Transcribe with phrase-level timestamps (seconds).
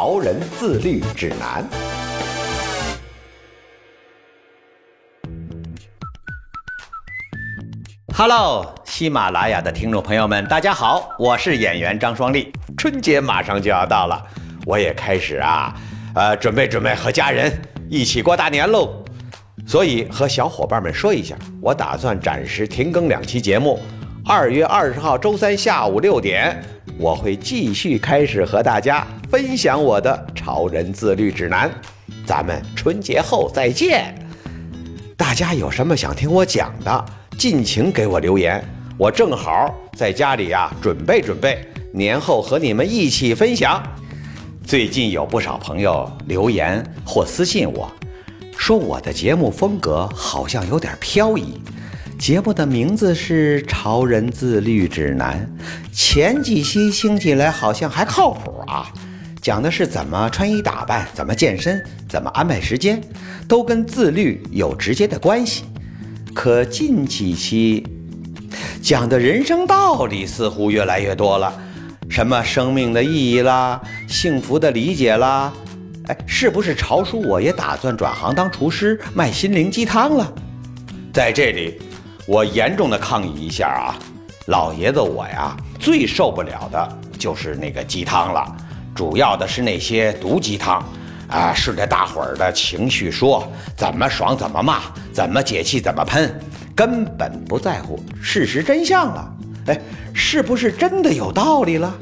[0.00, 1.68] 潮人自律指南》。
[8.16, 12.52] Hello，喜马拉雅的听众朋友们，大家好，我是演员张双立。
[12.76, 14.24] 春节马上就要到了，
[14.66, 15.74] 我也开始啊，
[16.14, 17.52] 呃，准备准备和家人
[17.90, 19.02] 一起过大年喽。
[19.66, 23.80] 所以和小伙伴们说一下，我打算暂时停更两期节目。
[24.24, 26.62] 二月二十号周三下午六点，
[26.98, 31.70] 我会继续开始和大家分享我的超人自律指南。
[32.24, 34.14] 咱们春节后再见。
[35.18, 37.04] 大家有什么想听我讲的，
[37.36, 38.64] 尽情给我留言，
[38.96, 41.62] 我正好在家里呀准备准备，
[41.92, 43.82] 年后和你们一起分享。
[44.64, 47.90] 最近有不少朋友留言或私信我，
[48.56, 51.60] 说我的节目风格好像有点飘移。
[52.18, 55.48] 节目的名字是《潮人自律指南》，
[55.96, 58.92] 前几期听起来好像还靠谱啊，
[59.40, 63.00] 讲的是怎么穿衣打扮、怎么健身、怎么安排时间，
[63.48, 65.64] 都跟自律有直接的关系。
[66.34, 67.86] 可近几期
[68.82, 71.52] 讲的人生道理似乎越来越多了，
[72.08, 75.52] 什么生命的意义啦、幸福的理解啦，
[76.06, 80.32] 哎，是不是潮叔我也打算转行当厨师，卖心灵鸡汤了？
[81.12, 81.80] 在这里。
[82.26, 83.96] 我严重的抗议一下啊，
[84.48, 88.54] 老爷子我呀最受不了的就是那个鸡汤了，
[88.98, 90.84] 主要的是那些毒鸡汤，
[91.28, 93.46] 啊顺着大伙儿的情绪说，
[93.76, 94.80] 怎么爽怎么骂，
[95.12, 96.28] 怎么解气怎么喷，
[96.74, 99.32] 根本不在乎事实真相了。
[99.66, 99.80] 哎，
[100.12, 101.94] 是不是真的有道理了？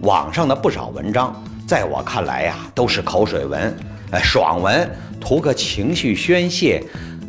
[0.00, 3.72] 网上的不少文章，在我看来呀都是口水文，
[4.10, 4.90] 哎爽文，
[5.20, 6.82] 图个情绪宣泄。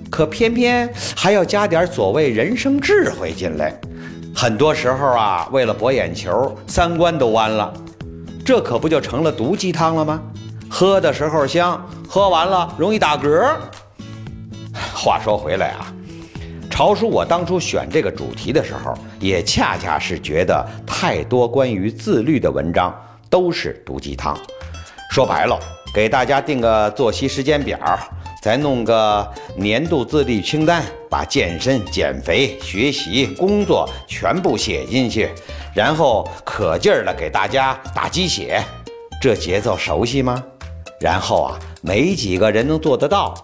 [0.09, 3.71] 可偏偏还要加点所谓人生智慧进来，
[4.33, 7.71] 很多时候啊，为了博眼球，三观都弯了，
[8.45, 10.21] 这可不就成了毒鸡汤了吗？
[10.69, 13.55] 喝的时候香，喝完了容易打嗝。
[14.93, 15.91] 话说回来啊，
[16.69, 22.93] 潮叔，我当初选这个主题的时候，也恰恰是觉得太多关于自律的文章
[23.31, 24.37] 都是毒鸡汤。
[25.09, 25.59] 说白了，
[25.91, 27.79] 给大家定个作息时间表。
[28.43, 35.31] 再弄个年度自律清单，把健身、减肥、学习、工作全部写进去，
[35.75, 38.63] 然后可劲儿的给大家打鸡血，
[39.21, 40.41] 这节奏熟悉吗？
[41.01, 43.35] 然后啊，没几个人能做得到。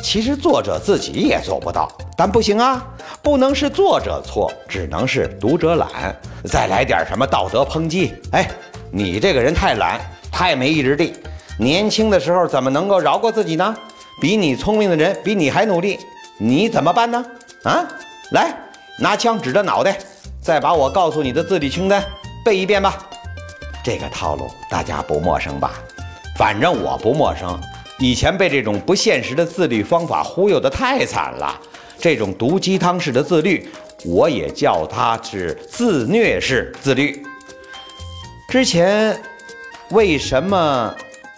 [0.00, 2.86] 其实作者自己也做不到，但不行啊，
[3.22, 6.14] 不能是作者错，只能是读者懒。
[6.44, 8.14] 再来点什么道德抨击？
[8.32, 8.48] 哎，
[8.92, 9.98] 你这个人太懒，
[10.30, 11.14] 太没意志力，
[11.58, 13.74] 年轻的时候怎么能够饶过自己呢？
[14.20, 15.98] 比你聪明的人比你还努力，
[16.38, 17.24] 你怎么办呢？
[17.64, 17.88] 啊，
[18.32, 18.54] 来，
[19.00, 19.98] 拿枪指着脑袋，
[20.48, 22.02] 再把我告诉你的自律清单
[22.42, 23.06] 背一遍吧。
[23.84, 25.74] 这个套路大家不陌生吧？
[26.38, 27.60] 反正我不陌生，
[27.98, 31.60] 以前被这种不现实的自律方法忽悠的太惨了。
[31.98, 33.68] 这种毒鸡汤式的自律，
[34.06, 37.22] 我也叫它是自虐式自律。
[38.48, 39.14] 之前
[39.90, 40.94] 为什么？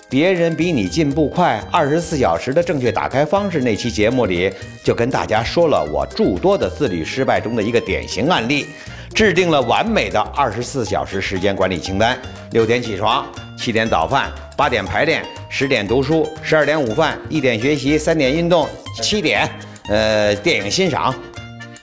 [0.09, 4.53] 别人比你进步快，二十四小时的正确打开方式那期节目里
[4.85, 8.67] 就跟大家说了我诸多的自律失败中的一个典型案例，
[9.15, 12.19] 制定了完美的二十四小时时间管理清单：
[12.53, 13.27] 六点起床，
[13.59, 18.69] 七点早饭，八点排练，十点读书，十二点午饭，一点学习，三点运动，
[19.03, 19.51] 七点，
[19.89, 21.15] 呃，电影欣赏，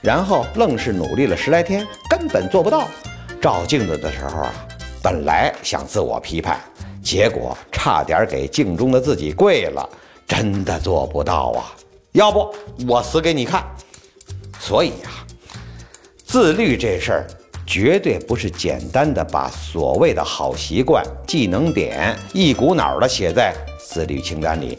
[0.02, 2.88] 然后愣是努力了十来天，根本做不到。
[3.40, 4.52] 照镜子的时候啊，
[5.02, 6.58] 本来想自我批判。
[7.00, 9.88] 结果差点给镜中的自己跪了，
[10.26, 11.72] 真的做不到啊！
[12.12, 12.52] 要不
[12.86, 13.64] 我死给你看。
[14.60, 15.24] 所以啊，
[16.28, 17.26] 自律这事儿
[17.66, 24.76] 绝对不是简单的把所谓的好习惯、技能点一股脑的写在自律清单里。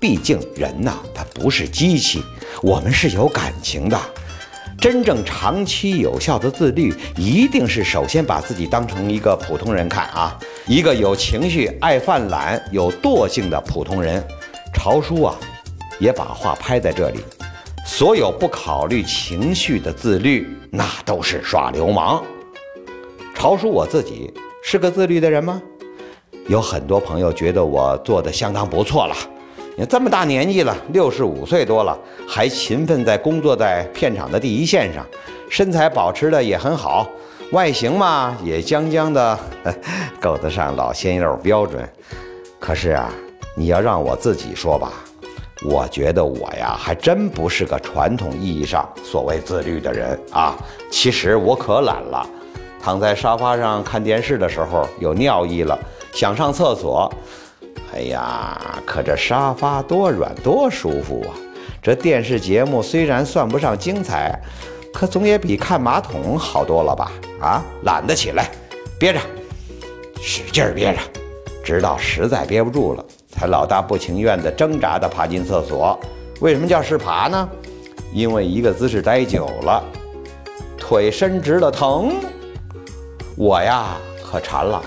[0.00, 2.20] 毕竟人呐，他不是机器，
[2.60, 3.96] 我们是有感情的。
[4.80, 10.36] 真正长期有效的自律，一定是首先把自己当成一个普通人看啊，
[10.66, 14.20] 一个有情绪、爱犯懒、有惰性的普通人。
[14.74, 15.36] 潮叔啊，
[16.00, 17.20] 也把话拍在这里：
[17.84, 22.22] 所有不考虑情绪的自律，那都是耍流氓。
[23.34, 24.32] 潮叔我自己
[24.62, 25.60] 是个自律的人吗？
[26.46, 29.14] 有很多朋友觉得我做的相当不错了。
[29.76, 31.98] 你这么大年纪了，六十五岁多了，
[32.28, 35.06] 还勤奋在工作在片场的第一线上，
[35.48, 37.08] 身材保持的也很好，
[37.52, 39.38] 外形嘛也将将的
[40.20, 41.88] 够得上老鲜肉标准。
[42.58, 43.10] 可是啊，
[43.56, 44.92] 你要让我自己说吧，
[45.62, 50.56] 我觉得我呀还真不是个传统意义上所谓自律的人啊。
[50.90, 52.26] 其实我可懒了，
[52.82, 55.78] 躺在沙发上看电视的时候有尿意了，
[56.12, 57.12] 想上厕所。
[57.92, 61.34] 哎呀，可这沙发多软多舒服啊！
[61.82, 64.38] 这电视节目虽然算不上精彩，
[64.94, 67.10] 可总也比看马桶好多了吧？
[67.40, 68.48] 啊，懒得起来，
[68.96, 69.18] 憋着，
[70.22, 71.00] 使劲憋着，
[71.64, 75.98] 直到实在憋不住了，才老大不情愿地挣扎地爬进厕所。
[76.40, 77.48] 为什么叫是爬呢？
[78.12, 79.82] 因为一个姿势待久了，
[80.76, 82.14] 腿伸直了疼。
[83.36, 84.82] 我呀，可馋了，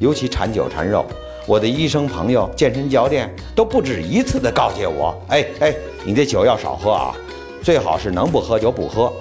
[0.00, 1.06] 尤其馋酒馋肉。
[1.46, 5.74] 我的医生朋友、健身教练都不止一次地告诫我：“哎哎，
[6.04, 7.14] 你这酒要少喝啊，
[7.62, 9.12] 最好是能不喝就不喝。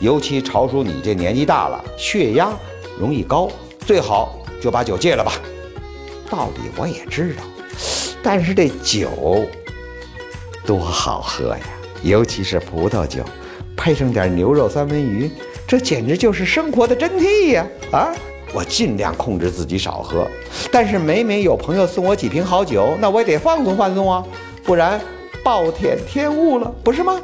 [0.00, 2.50] 尤其朝叔你这年纪大了，血压
[2.98, 3.48] 容易高，
[3.80, 5.32] 最好就把酒戒了吧。”
[6.30, 7.42] 道理我也知道，
[8.22, 9.44] 但是这酒
[10.64, 11.60] 多好喝呀，
[12.02, 13.22] 尤其是葡萄酒，
[13.76, 15.30] 配上点牛肉三文鱼，
[15.66, 17.66] 这简直就是生活的真谛呀！
[17.92, 18.12] 啊！
[18.54, 20.26] 我尽量控制自己少喝，
[20.70, 24.24] 但是每每有朋友送我几瓶好酒，那我也得放松放松啊，
[24.62, 25.00] 不然
[25.44, 27.20] 暴殄天物了，不是吗？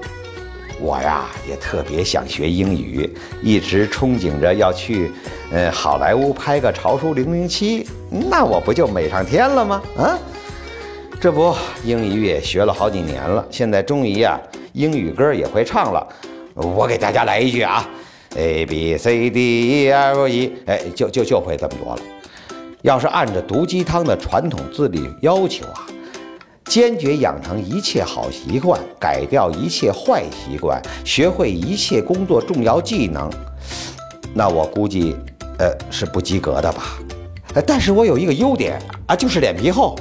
[0.80, 3.08] 我呀也特别想学英语，
[3.40, 5.12] 一直憧憬着要去，
[5.52, 9.80] 呃，好莱坞拍个《潮叔零零七》，那我不就美上天了吗？
[9.96, 10.18] 啊，
[11.22, 11.54] 这不，
[11.84, 14.36] 英语也学了好几年了，现在终于呀，
[14.72, 16.04] 英语歌也会唱了。
[16.52, 17.88] 我给大家来一句啊。
[18.34, 22.02] A B C D E F E，哎，就就就会这么多了。
[22.82, 25.86] 要是按照毒鸡汤的传统自律要求啊，
[26.64, 33.30] 坚决养成一切好习惯，改掉一切坏习惯，学会一切工作重要技能，
[34.34, 35.14] 那我估计，
[35.60, 36.98] 呃，是不及格的吧？
[37.64, 38.76] 但是我有一个优点
[39.06, 39.94] 啊，就是脸皮厚。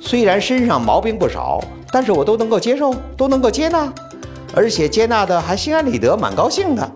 [0.00, 1.62] 虽然身上毛病不少，
[1.92, 3.92] 但是我都能够接受，都能够接纳，
[4.54, 6.90] 而且接纳的还心安理得，蛮高兴的。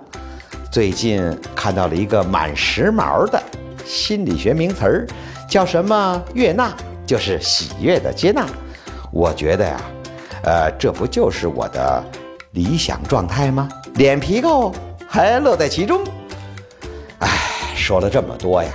[0.71, 1.23] 最近
[1.55, 3.43] 看到了一个蛮时髦的
[3.85, 5.07] 心理学名词儿，
[5.49, 6.73] 叫什么“悦纳”，
[7.07, 8.47] 就是喜悦的接纳。
[9.11, 9.81] 我觉得呀，
[10.45, 12.03] 呃，这不就是我的
[12.53, 13.69] 理想状态吗？
[13.97, 14.73] 脸皮够，
[15.07, 16.03] 还乐在其中。
[17.19, 17.29] 哎，
[17.77, 18.71] 说了这么多呀，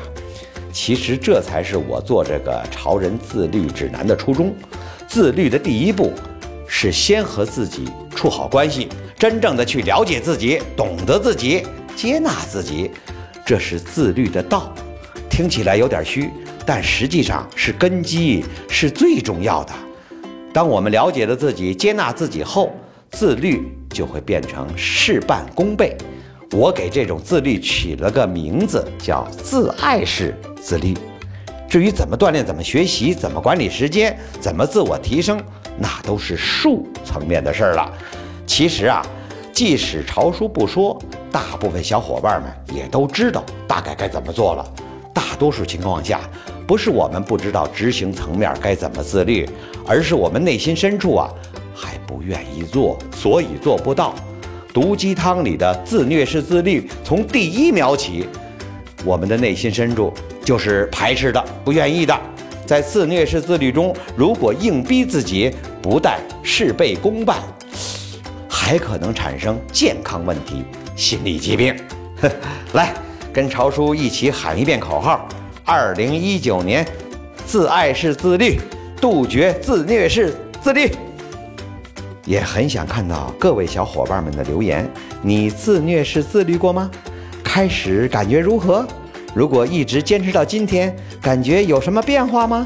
[0.80, 4.54] 其实这才是我做这个潮人自律指南的初衷。
[5.08, 6.14] 自律的第一步，
[6.68, 7.86] 是先和自己
[8.16, 8.88] 处好关系，
[9.18, 11.64] 真正的去了解自己，懂得自己。
[11.96, 12.92] 接纳自己，
[13.44, 14.72] 这是自律的道。
[15.32, 16.30] 听起来有点虚，
[16.64, 19.74] 但实际上是根基，是最重要的。
[20.54, 22.72] 当我们了解了自己，接纳自己后，
[23.10, 25.98] 自律就会变成事半功倍。
[26.52, 30.34] 我给这种自律取了个名字，叫自爱式
[30.68, 30.94] 自律。
[31.70, 35.42] 至于怎么锻炼、怎么学习、怎么管理时间、怎么自我提升，
[35.78, 37.90] 那都是术层面的事儿了。
[38.46, 39.02] 其实啊，
[39.54, 41.00] 即使朝书不说。
[41.30, 44.66] 大部分小伙伴们也都知道大概该怎么做了。
[45.14, 46.20] 大多数情况下，
[46.66, 49.48] 不是我们不知道执行层面该怎么自律，
[49.86, 51.30] 而是我们内心深处啊
[51.76, 54.16] 还不愿意做，所以做不到。
[54.74, 58.28] 毒鸡汤里的自虐式自律，从第一秒起，
[59.04, 60.14] 我们的内心深处
[60.44, 62.20] 就是排斥的、不愿意的。
[62.66, 67.38] 在自虐式自律中，如果硬逼自己，不但事倍功半，
[68.50, 70.66] 还可能产生健康问题。
[70.96, 71.76] 心理疾病，
[72.74, 72.94] 来
[73.32, 75.28] 跟潮叔一起喊一遍口号：
[75.64, 76.86] 二零一九年，
[77.46, 78.60] 自爱是自律，
[79.00, 80.92] 杜绝自虐式自律。
[82.26, 84.86] 也很想看到各位小伙伴们的留言，
[85.22, 86.92] 你自虐式自律过吗？
[87.58, 88.88] 开始感觉如何？
[89.34, 92.64] 如果一直坚持到今天，感觉有什么变化吗？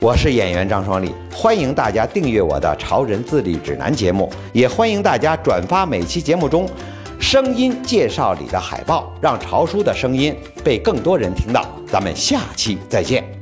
[0.00, 6.68] 我是演员张双立，欢迎大家订阅我的《潮人自律指南》节目，也欢迎大家转发每期节目中
[7.20, 11.64] 声音介绍里的海报，让潮叔的声音被更多人听到。
[11.86, 13.41] 咱们下期再见。